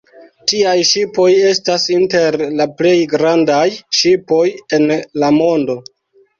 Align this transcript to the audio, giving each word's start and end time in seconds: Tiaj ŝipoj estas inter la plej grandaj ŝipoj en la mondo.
Tiaj 0.51 0.77
ŝipoj 0.91 1.27
estas 1.49 1.85
inter 1.97 2.39
la 2.63 2.67
plej 2.81 2.95
grandaj 3.13 3.61
ŝipoj 4.01 4.43
en 4.81 4.93
la 4.99 5.35
mondo. 5.41 5.81